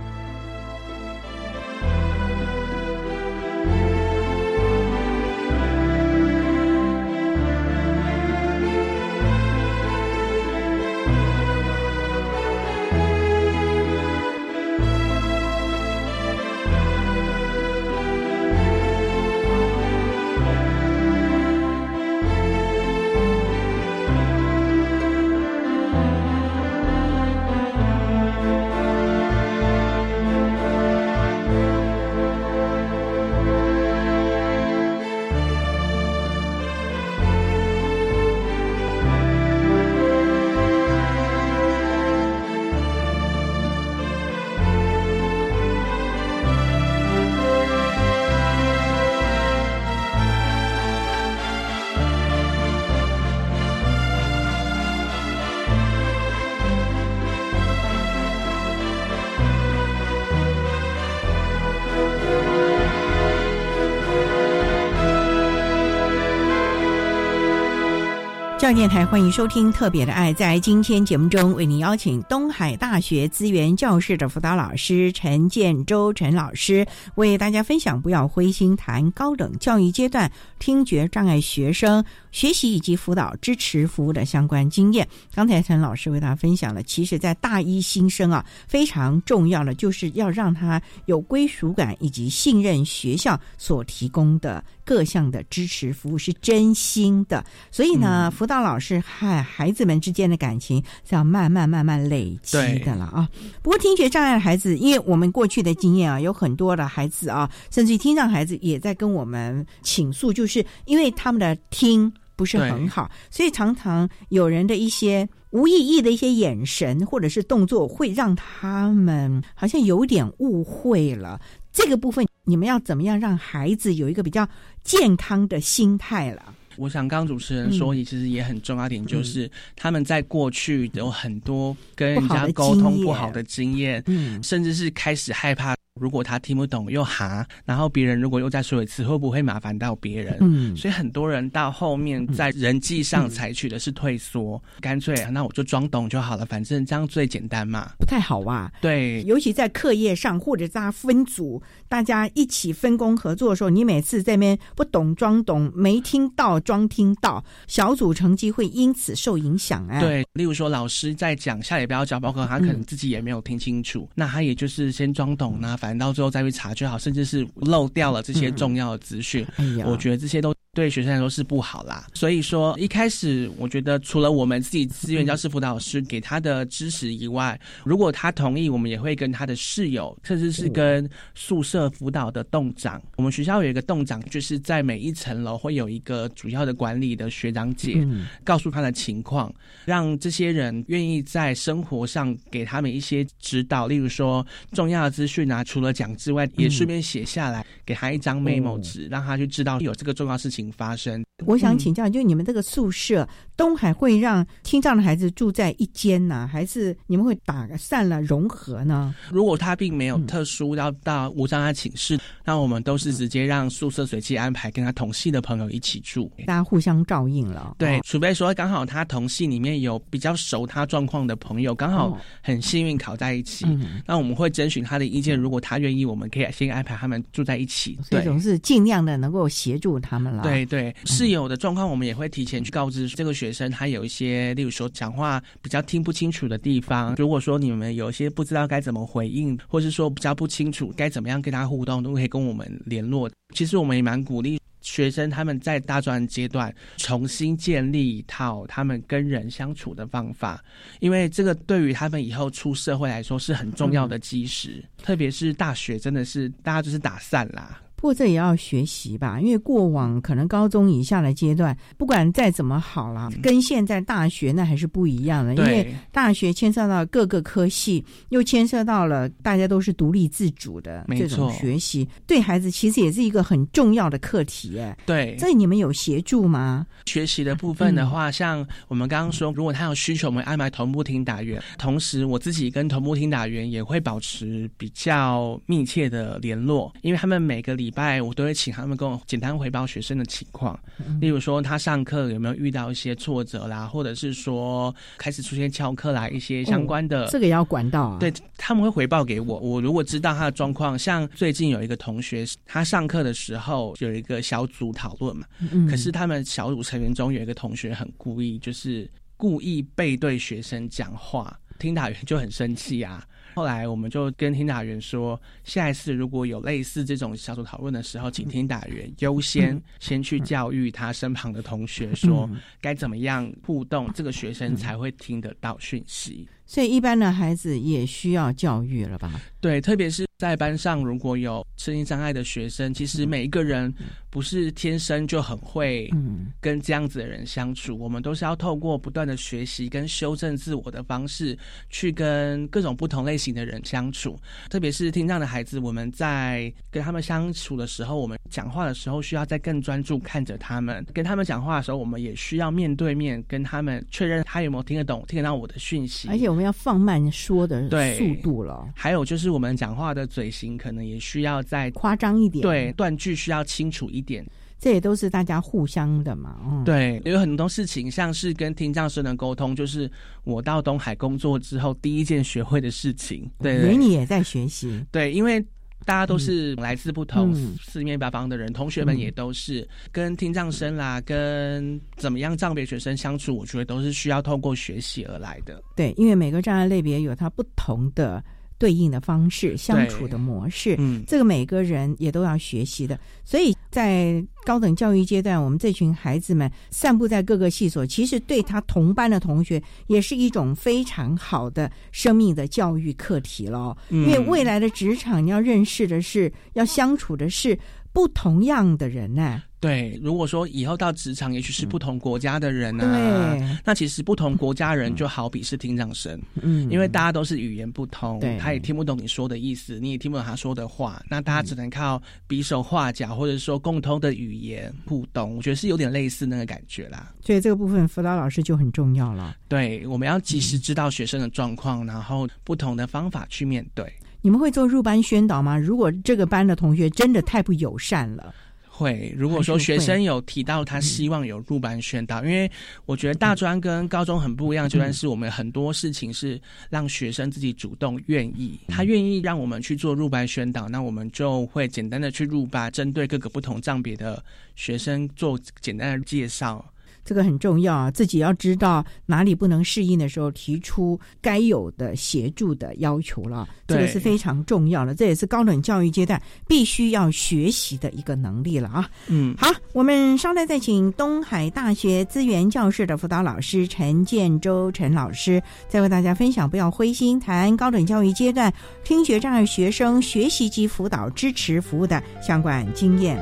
[68.67, 70.33] 教育电台欢迎收听《特别的爱》。
[70.35, 82.03] 在今天节目中，为您邀请东海大学资源教室的辅导老师陈建州陈老师，为大家分享“不要灰心”谈高等教育阶段听觉障碍学生
[82.37, 85.07] 学习以及辅导支持服务的相关经验。
[85.33, 97.43] 刚才陈老师为大家分享了，其实，在大一新生啊，非常重要的就是要让他有归属感以及信任学校所提供的各项的支持服务是真心的。
[97.71, 100.79] 所以呢，辅导老师和孩子们之间的感情
[101.09, 103.27] 是要慢慢慢慢累积的了啊。
[103.63, 121.41] 不过听觉障碍的孩子，因为我们过去的经验啊，有很多的孩子啊，甚至于听障孩子也在跟我们倾诉，就是因为他们的听不是很好，所以常常有人的一些无意义的一些眼神或者是动作，会让他们好像有点误会了。
[121.73, 124.47] 这个部分，你们要怎么样让孩子有一个比较
[124.83, 126.53] 健康的心态了？
[126.77, 135.76] 我想，刚刚主持人说，也其实也很重要点，就是他们在过去有很多跟人家沟通不好的经验，嗯，甚至是开始害怕。
[135.99, 140.37] 如果他听不懂又哈，然后别人如果又再说一次，会不会麻烦到别人？
[140.39, 147.91] 嗯，所以很多人到后面在人际上采取的是退缩，干脆那我就装懂就好了，反正这样最简单嘛。
[147.99, 148.71] 不太好哇。
[148.81, 159.99] 对，尤其在课业上或者大家分组，大家一起分工合作的时候，你每次这边不懂装懂，没听到装听到，小组成绩会因此受影响哎。
[159.99, 165.86] 对，例如说老师在讲下也不要讲，包括，他可能自己也没有听清楚，那他也就是先装懂呢，反。
[165.95, 169.45] 到最后再去查就好，甚至是漏掉了这些重要的资讯。
[169.85, 172.05] 我觉得这些都对学生来说是不好啦。
[172.13, 183.01] 所以说一开始，我觉得除了我们自己资源教师辅导老师给他的知识以外，如果他同意，我们也会跟他的室友，甚至是跟宿舍辅导的栋长。
[183.15, 188.07] 我们学校有一个栋长，就是在每一层楼会有一个主要的管理的学长姐，
[188.43, 189.51] 告诉他的情况，
[189.83, 201.23] 让这些人愿意在生活上给他们一些指导，例如说重要的资讯啊，除了讲之外，也顺便写下来，给他一张 memo 纸，让他去知道有这个重要事情发生。
[201.45, 203.27] 我想请教，就你们这个宿舍，
[203.57, 209.13] 东海会让听障的孩子住在一间呢，还是你们会打散了融合呢？
[209.31, 217.75] 如果他并没有特殊要到无障碍寝室，那我们都是直接让宿舍随机安排跟他同系的朋友一起住，大家互相照应了。
[217.79, 223.65] 对，除非说刚好他同系里面有比较熟他状况的朋友，刚好很幸运考在一起，
[224.05, 227.97] 那我们会征询他的意见，如果他愿意，我们可以先安排他们住在一起。
[228.09, 230.43] 这种是尽量的能够协助他们了。
[230.43, 237.15] 对对，室友的状况，我们也会提前去告知这个学生，他有一些，例如说讲话比较听不清楚的地方。
[237.17, 243.29] 如果说你们有一些不知道该怎么回应，或是说比较不清楚该怎么样跟他互动，都可以跟我们联络。
[243.53, 250.63] 其实我们也蛮鼓励学生他们在大专阶段重新建立一套他们跟人相处的方法，
[250.99, 254.83] 因为这个对于他们以后出社会来说是很重要的基石。
[254.97, 257.81] 特别是大学，真的是大家就是打散啦。
[257.97, 265.55] 不过这也要学习吧，因为过往可能高中以下的阶段，不管再怎么好了，跟现在大学那还是不一样的。
[265.55, 274.79] 因为大学牵涉到各个科系，又牵涉到了大家都是独立自主的这种学习，对孩子其实也是一个很重要的课题。
[274.79, 276.85] 哎，对，这你们有协助吗？
[277.07, 287.86] 学习的部分的话，像我们刚刚说，如果他有需求，我们安排同步听打员，同时我自己跟同步听打员也会保持比较密切的联络，因为他们每个礼。
[287.87, 290.77] 礼拜我都会请他们跟我简单回报学生的情况，
[291.21, 298.17] 例如说他上课有没有遇到一些挫折啦，或者是说开始出现翘课啦，一些相关的，这个也要管到啊。
[298.19, 313.25] 对，他们会回报给我，我如果知道他的状况，像最近有一个同学，他上课的时候有一个小组讨论嘛，嗯可是他们小组成员中有一个同学很故意，就是故意背对学生讲话，听打员就很生气啊。
[313.57, 322.47] 后来我们就跟听打员说，下一次如果有类似这种小组讨论的时候，请听打员优先先去教育他身旁的同学，说
[322.79, 326.47] 该怎么样互动，这个学生才会听得到讯息。
[326.67, 329.31] 所以，一般的孩子也需要教育了吧？
[329.61, 333.91] 对，特别是在班上，如果有声音障碍的学生，其实每一个人
[334.29, 336.11] 不是天生就很会
[336.59, 337.97] 跟这样子的人相处。
[337.97, 341.57] 我们都是要透过不断的学习跟修正自我的方式，
[341.89, 344.35] 去跟各种不同类型的人相处。
[344.69, 351.05] 特别是听障的孩子，我们在跟他们相处的时候，我们讲话的时候需要再更专注看着他们。
[351.13, 356.47] 跟他们讲话的时候，我们也需要面对面跟他们确认他有没有听得懂、听得到我的讯息，而且。
[356.47, 364.43] 我们要放慢说的速度了，还有就是我们讲话的嘴型可能也需要再夸张一点，对，断句需要清楚一点。
[364.79, 366.57] 这也都是大家互相的嘛。
[366.65, 370.09] 嗯，对，有很多事情，像是跟听障生的沟通，就是
[370.43, 373.49] 我到东海工作之后第一件学会的事情。
[373.59, 375.03] 对，连你也在学习。
[375.11, 375.63] 对，因为。
[376.05, 385.83] 大家都是来自不同四面八方的人，同学们也都是跟听障生啦，跟怎么样障别学生相处，我觉得都是需要透过学习而来的。
[385.97, 388.41] 对，因为每个障碍类别有它不同的。
[388.79, 393.19] 对应的方式、相处的模式，嗯，这个每个人也都要学习的。
[393.43, 403.95] 所以在高等教育阶段，我们这群孩子们散布在各个系所，其实对他同班的同学也是一种非常好的生命的教育课题了。
[404.09, 407.77] 因为未来的职场，你要认识的是，要相处的是
[408.11, 409.63] 不同样的人呢。
[409.79, 427.31] 对，如果说以后到职场，也许是不同国家的人啊，那其实不同国家人就好比是听障生，嗯，因为大家都是语言不通，他也听不懂你说的意思，你也听不懂他说的话，那大家只能靠比手画脚，或者说共通的语言互动，我觉得是有点类似那个感觉啦。
[427.43, 429.55] 所以这个部分辅导老师就很重要了。
[429.67, 434.11] 对，我们要及时知道学生的状况，然后不同的方法去面对。
[434.41, 435.77] 你们会做入班宣导吗？
[435.77, 438.53] 如果这个班的同学真的太不友善了。
[438.97, 442.69] 会，如果说学生有提到他希望有入班宣导，因为
[443.05, 454.43] 我觉得大专跟高中很不一样，就算是我们很多事情是让学生自己主动愿意，他愿意让我们去做入班宣导，那我们就会简单的去入班，针对各个不同障别的
[454.75, 456.83] 学生做简单的介绍。
[457.27, 463.67] 这个很重要啊，自己要知道哪里不能适应的时候，提出该有的协助的要求了。
[463.85, 469.09] 这个是非常重要的，这也是高等教育阶段必须要学习的一个能力了啊。
[469.27, 478.73] 嗯，好，我们稍待再请东海大学资源教室的辅导老师陈建州陈老师，再为大家分享不要灰心谈高等教育阶段
[479.03, 483.37] 听觉障碍学生学习及辅导支持服务的相关经验。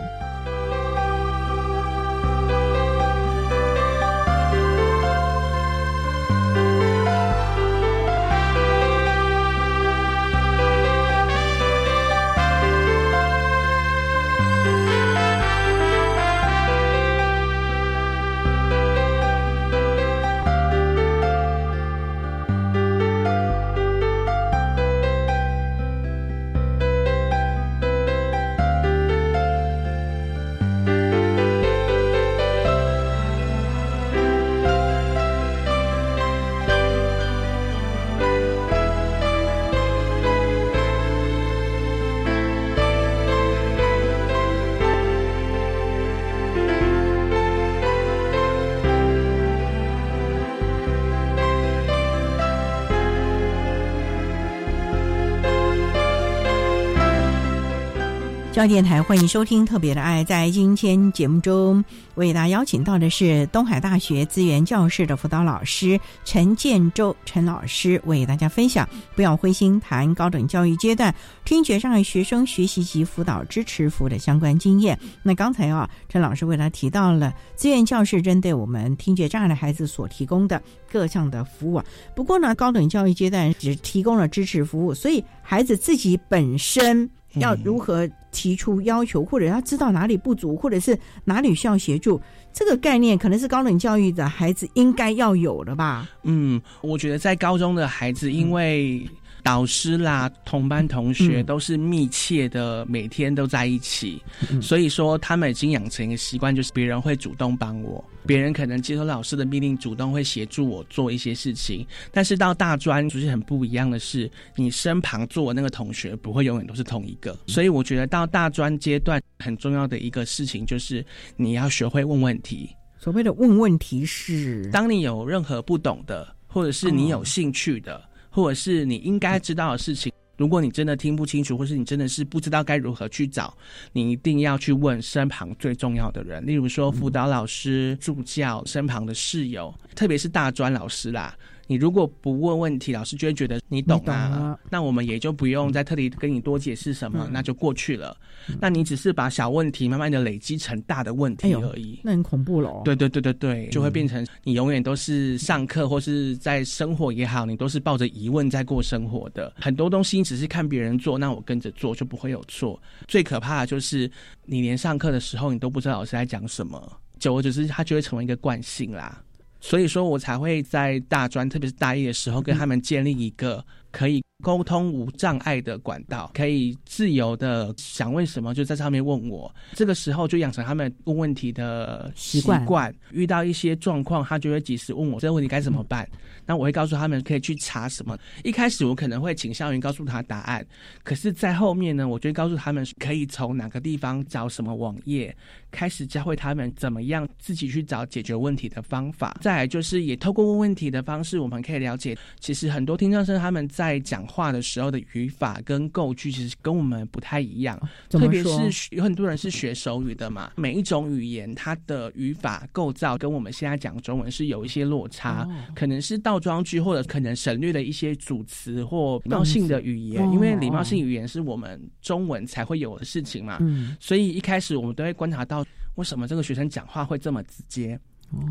[58.56, 60.24] 教电台欢迎收听《特别的爱》。
[60.26, 61.84] 在今天节目中，
[62.14, 74.97] 为大家邀请到的是东海大学资源教室的辅导老师陈建州陈老师，为大家分享不要灰心谈高等教育阶段听觉障碍学生学习及辅导支持服务的相关经验。
[75.22, 81.82] 那刚才啊，陈老师为他提到了资源教室针对我们听觉障碍的孩子所提供的各项的服务。
[82.16, 87.10] 不过呢，高等教育阶段只提供了支持服务，所以孩子自己本身。
[87.39, 92.21] 要如何提出要求，或者要知道哪里不足，或者是哪里需要协助，
[92.53, 96.09] 这个概念可能是高等教育的孩子应该要有的吧？
[96.23, 99.07] 嗯，我觉得在高中的孩子，因为。
[99.45, 104.19] 导师啦，同班同学都是密切的，每天都在一起，
[104.59, 111.85] 所以说他们已经养成一个习惯，就是别人会主动帮我，别人可能接受老师的命令，主动会协助我做一些事情。
[112.11, 122.67] 但是到大专就是很不一样的是，你身旁坐那个同学不会永远都是同一个，所以我觉得到大专阶段很重要的一个事情就是你要学会问问题。
[122.97, 128.03] 所谓的问问题是，当你有任何不懂的，或者是你有兴趣的。
[128.36, 133.57] 或者是你应该知道的事情，如果你真的听不清楚，或是你真的是不知道该如何去找，
[133.93, 141.33] 你一定要去问身旁最重要的人，例如说辅导老师、助教、身旁的室友，特别是大专老师啦。
[141.68, 148.16] 你如果不问问题，老师就会觉得你懂啊，那我们也就不用再特地跟你多解释什么，那就过去了。
[148.59, 152.82] 那你只是把小问题慢慢的累积成大的问题而已，那很恐怖喽。
[152.86, 159.51] 对对对对对，就会变成你永远都是上课或是在生活也好，你都是抱着疑问在过生活的。
[159.57, 162.80] 很多东西你只是看别人做，那我跟着做就不会有错。
[163.07, 164.09] 最可怕的就是
[164.45, 169.22] 你连上课的时候你都不知道老师在讲什么，久而久之它就会成为一个惯性啦。
[169.68, 179.53] 所以说我才会在大专，特别是大一的时候，跟他们建立一个可以沟通无障碍的管道，可以自由的想问什么就在上面问我。
[179.73, 182.93] 这个时候就养成他们问问题的习惯。
[183.11, 186.07] 遇到一些状况，他就会及时问我这个问题该怎么办。
[186.45, 188.15] 那我会告诉他们可以去查什么。
[188.43, 190.63] 一开始我可能会倾向于告诉他答案，
[191.03, 195.36] 可是，在后面呢，我就会告诉他们可以从哪个地方找什么网页，
[195.71, 199.36] 开始教会他们怎么样自己去找解决问题的方法。
[199.41, 207.80] 再来就是也透过问问题的方式，我们可以了解，其实很多听障生他们在讲话的时候的语法跟构句，其实跟我们不太一样。
[208.09, 216.15] 特别是有很多人是学手语的嘛，每一种语言它的语法构造跟我们现在讲中文是有一些落差，可能是。
[216.26, 223.57] 倒装句或者可能省略了一些组词或礼貌性的语言，因为礼貌性语言是我们中文才会有的事情嘛。
[223.59, 225.63] 嗯，所以一开始我们都会观察到，
[225.95, 227.99] 为什么这个学生讲话会这么直接？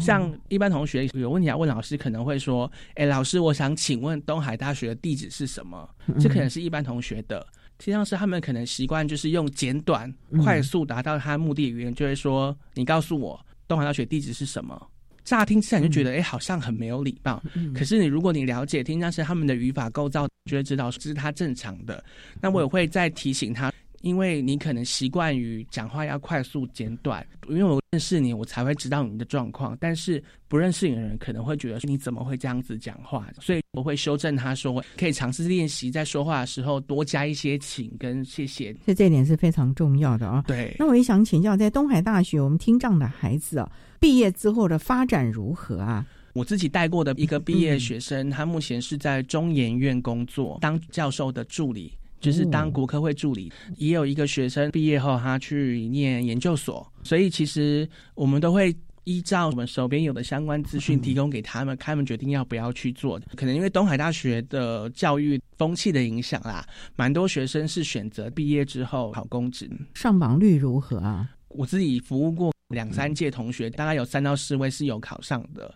[0.01, 7.47] 像一般同学有问题要问老师，可能会说：“哎，老师，我想请问东海大学的地址是什么？”这可能是一般同学的，
[7.81, 10.12] 实际上是他们可能习惯就是用简短、
[10.43, 14.81] 快速达到他目的语言，就会说：“你告诉我东海大学地址是什么？”
[15.25, 17.43] 乍听之下就觉得，哎，好像很没有礼貌。
[17.75, 22.05] 可是你如果你了解听障是他们的语法构造，就会知道这是他正常的。
[22.43, 23.72] 那我也会再提醒他。
[24.05, 29.75] 因为你可能习惯于讲话要快速简短，因为我认识你，我才会知道你的状况。
[29.81, 33.27] 但是不认识你的人可能会觉得你怎么会这样子讲话？
[33.41, 38.77] 所以我会修正他说，可以尝试练习在说话的时候多加一些请跟谢谢。
[38.85, 40.45] 这一点是非常重要的啊。
[40.47, 40.77] 对。
[40.79, 46.07] 那我也想请教，在东海大学，我们听障的孩子啊，毕业之后的发展如何啊？
[46.35, 51.91] 我自己带过的一个毕业学生，他目前是在中研院工作，当教授的助理。
[52.25, 63.20] 就是当国科会助理，也有一个学生毕业后，他去念研究所，所以其实我们都会依照我们手边有的相关资讯提供给他们，他们决定要不要去做。
[63.37, 66.66] 可能因为东海大学的教育风气的影响啦，
[66.97, 69.70] 蛮多学生是选择毕业之后考公职。
[69.93, 71.31] 上榜率如何啊？
[71.55, 75.75] 我自己服务过两三届同学，大概有三到四位是有考上的，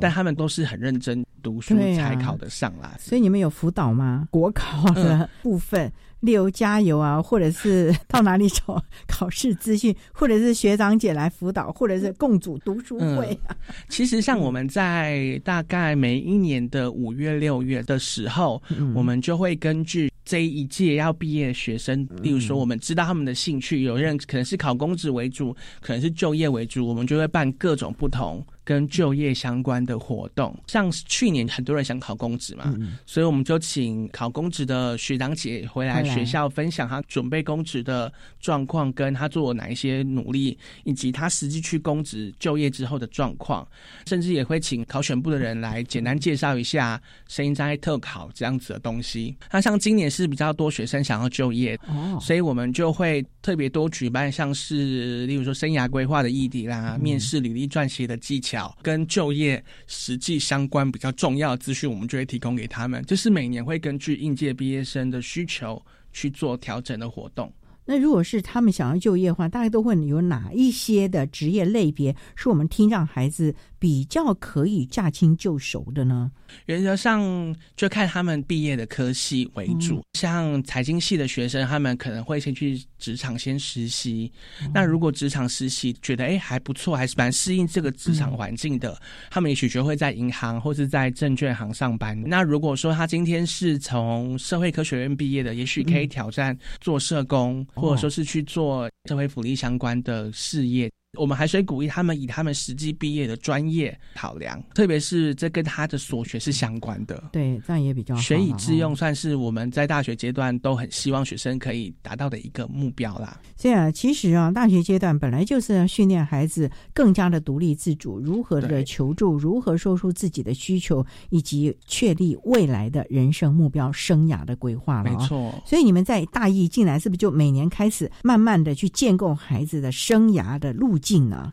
[0.00, 1.24] 但他们都是很认真。
[1.42, 4.28] 读书才考得上啦，所以你们有辅导吗？
[4.30, 13.56] 国考的部分，例如加油啊，或者是 到哪里找考试资讯，或者是学长姐来辅导，或者是共组读书会啊。
[13.88, 18.62] 其实，像我们在大概每一年的五月、六月的时候，
[18.94, 28.44] 我们就会根据这一届要毕业的学生，例如说，我们知道他们的兴趣，有人可能是考公职为主，可能是就业为主，我们就会办各种不同。
[28.70, 32.72] 跟就业相关的活动，像去年很多人想考公职嘛，
[33.04, 43.66] 所以我们就请考公职的学长姐回来学校分享他准备公职的状况，跟他做哪一些努力，以及他实际去公职就业之后的状况，
[44.06, 49.36] 甚至也会请考选部的人来简单介绍一下声音障碍特考这样子的东西。
[49.50, 52.16] 那像今年是比较多学生想要就业，哦。
[52.20, 58.59] 所以我们就会特别多举办像是例如说生涯规划的议题啦，面试履历撰写的技巧。
[58.82, 63.04] 跟就业实际相关比较重要的资讯，我们就会提供给他们。
[63.06, 65.80] 这是每年会根据应届毕业生的需求
[66.12, 67.52] 去做调整的活动。
[67.86, 76.30] 那如果是他们想要就业的话，大概都会有哪一些的职业类别是我们听让孩子比较可以驾轻就熟的呢？
[76.66, 84.30] 原则上就看他们毕业的科系为主，像财经系的学生，他们可能会先去职场先实习。
[84.74, 89.00] 那如果职场实习觉得哎还不错，还是蛮适应这个职场环境的，
[89.30, 92.20] 他们也许就会在银行或是在证券行上班。
[92.26, 100.90] 那如果说他今天是从社会科学院毕业的，也许可以挑战做社工，或者说是去做社会福利相关的事业。
[101.18, 107.20] 我们还是会鼓励他们以他们实际毕业的专业考量，特别是这跟他的所学是相关的。
[107.32, 113.40] 对，这样也比较学以致用，算是我们在大学阶段都很希望学生可以达到的一个目标啦。
[113.56, 125.10] 这样，其实啊，大学阶段本来就是要训练孩子更加的独立自主，如何的求助，如何说出自己的需求，以及确立未来的人生目标、生涯的规划了。
[125.10, 125.52] 没错。
[125.66, 130.99] 所以你们在大一进来，是不是就每年开始慢慢的去建构孩子的生涯的路？
[131.00, 131.52] 近呢？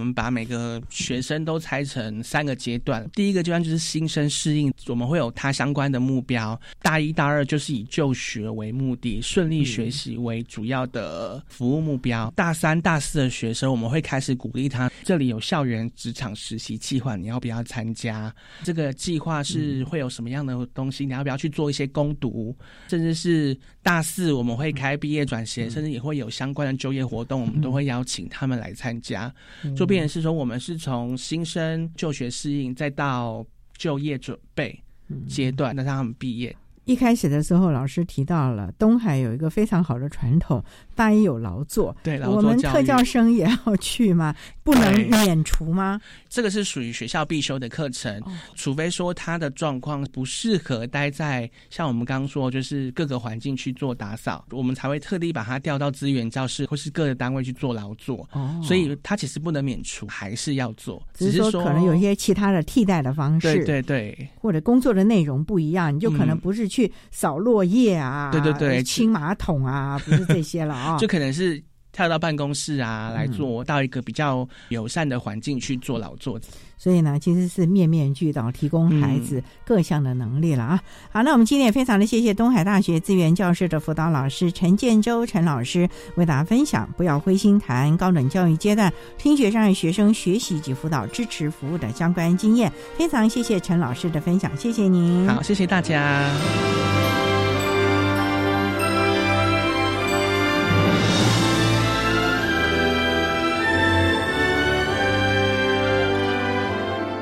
[0.00, 6.58] 我们把每个学生都拆成三个阶段，第一个阶段就是新生适应，我们会有他相关的目标。
[6.80, 12.32] 大一、大二就是以就学为目的，顺利学习为主要的服务目标。
[12.34, 18.34] 大三、大四的学生，我们会开始鼓励他，这里有校园职场实习计划，你要不要参加？
[18.64, 21.04] 这个计划是会有什么样的东西？
[21.04, 22.56] 你要不要去做一些攻读？
[22.88, 29.30] 甚至是大四，我们会开毕业转学，甚至也会有相关的就业活动，我们都会邀请他们来参加。
[29.76, 33.44] 就变成是说，我们是从新生就学适应，再到
[33.76, 34.80] 就业准备
[35.26, 36.56] 阶段，那让他们毕业。
[36.84, 40.64] 一开始的时候，老师提到了东海有一个非常好的传统，
[41.00, 44.34] 大一有劳作，对，劳作我们特教生也要去吗？
[44.62, 45.98] 不能免除吗？
[46.28, 48.30] 这个是属于学校必修的课程，哦。
[48.54, 58.28] 除非说他的状况不适合待在像我们刚刚说，就是各个环境去做打扫，我们才会特地把他调到资源教室或是各个单位去做劳作。
[58.32, 58.60] 哦。
[58.62, 71.62] 所以他其实不能免除，还是要做，只是说可能有一些其他的替代的方式，对对对，或者工作的内容不一样，你就可能不是去扫落叶啊，对对对清马桶啊，不是这些了啊，就可能是
[71.92, 76.40] 跳到办公室啊来嗯做，到一个比较友善的环境去做劳作。
[76.78, 80.80] 所以呢，其实是面面俱到，提供孩子各项的能力了啊。
[81.12, 92.72] 好，那我们今天也非常的谢谢东海大学资源教室的辅导老师陈建州陈老师为大家分享，不要灰心谈高等教育阶段听觉障碍学生学习及辅导支持服务的相关经验。
[92.96, 95.28] 非常谢谢陈老师的分享，谢谢您。
[95.28, 96.30] 好，谢谢大家。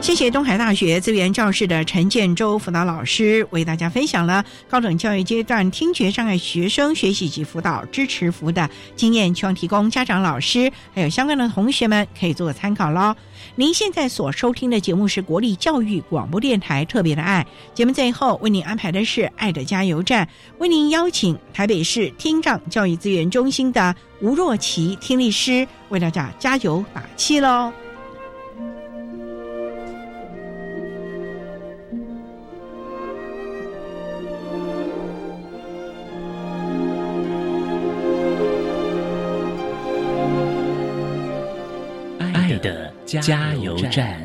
[0.09, 13.15] 谢谢东海大学资源教室的陈建州辅导老师为大家分享了高等教育阶段听觉障碍学生学习及辅导支持服务的经验，希望提供家长、老师还有相关的同学们可以做参考喽。
[13.57, 27.71] 您现在所收听的节目是国立教育广播电台特别的爱节目，最后为您安排的是爱的加油站，为您邀请台北市听障教育资源中心的吴若琪听力师为大家加油打气喽。
[43.09, 44.23] 加油站。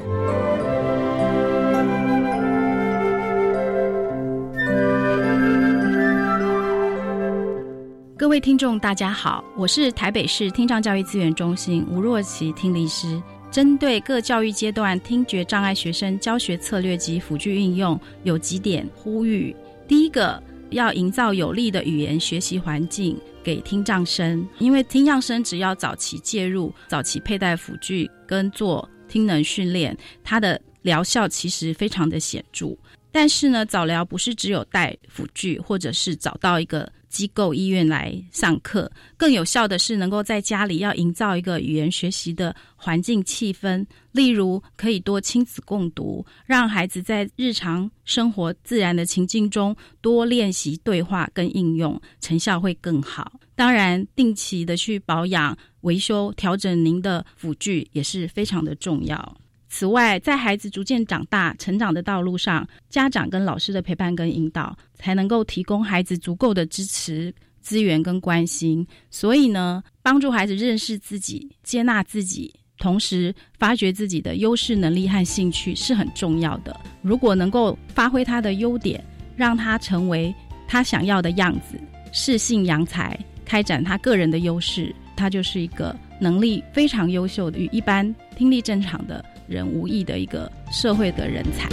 [8.17, 13.21] 各位听众，大家好，我是台北市听障教育资源中心吴若琪听力师。
[13.49, 19.55] 针对各教育阶段听觉障碍学生教学策略及辅具运用，有几点呼吁：
[19.87, 32.75] 第一个，要营造有利的语言学习环境给听障生，因为听障生只要早期介入、早期佩戴辅具跟做听能训练，它的疗效其实非常的显著。
[33.11, 53.31] 但是呢，早疗不是只有带辅具，或者是找到一个机构医院来上课，更有效的是能够在家里要营造一个语言学习的环境气氛，例如可以多亲子共读，让孩子在日常生活自然的情境中多练习对话跟应用，成效会更好。
[53.55, 59.37] 当然，定期的去保养、维修、调整您的辅具也是非常的重要。
[59.75, 68.85] 此外，在孩子逐渐长大、成长的道路上，家长跟老师的陪伴跟引导，才能够提供孩子足够的支持、资源跟关心。
[69.09, 76.79] 所以呢，帮助孩子认识自己、接纳自己，同时发掘自己的优势、能力和兴趣是很重要的。
[77.01, 79.03] 如果能够发挥他的优点，
[79.35, 80.31] 让他成为
[80.67, 89.25] 他想要的样子，适性扬才，开展他个人的优势，他就是一个能力非常优秀的与一般听力正常的。
[89.53, 91.69] 人无意的一个社会的人才。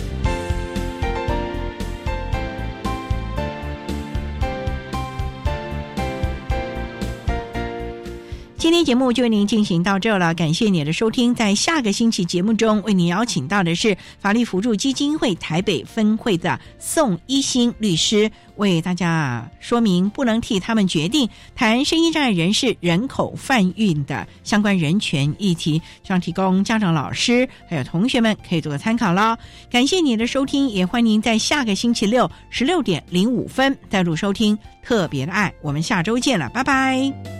[8.61, 11.35] 今天节目就为您进行到这了，感谢你的收听。
[11.35, 29.35] 在下个星期节目中，为您邀请到的是法律辅助基金会台北分会的宋一新律师，为大家说明不能替他们决定谈声音障碍人士人口贩运的相关人权议题，希望提供家长、老师还有同学们可以做个参考喽。
[29.71, 35.51] 感谢你的收听，也欢迎您在下个星期六十六点零五分再度收听特别的爱。
[35.63, 37.40] 我们下周见了，拜拜。